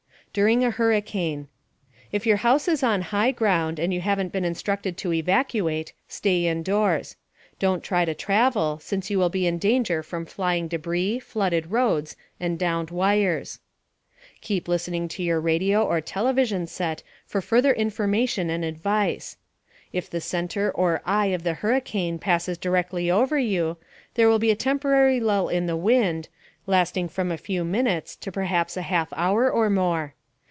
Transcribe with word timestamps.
DURING 0.33 0.63
A 0.63 0.71
HURRICANE 0.71 1.49
If 2.13 2.25
your 2.25 2.37
house 2.37 2.69
is 2.69 2.83
on 2.83 3.01
high 3.01 3.31
ground 3.31 3.79
and 3.79 3.93
you 3.93 3.99
haven't 3.99 4.31
been 4.31 4.45
instructed 4.45 4.95
to 4.99 5.11
evacuate, 5.11 5.91
stay 6.07 6.47
indoors. 6.47 7.17
Don't 7.59 7.83
try 7.83 8.05
to 8.05 8.13
travel, 8.13 8.79
since 8.79 9.09
you 9.09 9.19
will 9.19 9.27
be 9.27 9.45
in 9.45 9.57
danger 9.57 10.01
from 10.01 10.25
flying 10.25 10.69
debris, 10.69 11.19
flooded 11.19 11.69
roads, 11.71 12.15
and 12.39 12.57
downed 12.57 12.91
wires. 12.91 13.59
Keep 14.39 14.69
listening 14.69 15.09
to 15.09 15.21
your 15.21 15.41
radio 15.41 15.83
or 15.83 15.99
television 15.99 16.65
set 16.65 17.03
for 17.25 17.41
further 17.41 17.73
information 17.73 18.49
and 18.49 18.63
advice. 18.63 19.35
If 19.91 20.09
the 20.09 20.21
center 20.21 20.71
or 20.71 21.01
"eye" 21.05 21.25
of 21.25 21.43
the 21.43 21.55
hurricane 21.55 22.19
passes 22.19 22.57
directly 22.57 23.11
over 23.11 23.37
you, 23.37 23.75
there 24.13 24.29
will 24.29 24.39
be 24.39 24.51
a 24.51 24.55
temporary 24.55 25.19
lull 25.19 25.49
in 25.49 25.65
the 25.65 25.75
wind, 25.75 26.29
lasting 26.67 27.09
from 27.09 27.33
a 27.33 27.37
few 27.37 27.65
minutes 27.65 28.15
to 28.15 28.31
perhaps 28.31 28.77
a 28.77 28.83
half 28.83 29.11
hour 29.17 29.51
or 29.51 29.69
more. 29.69 30.13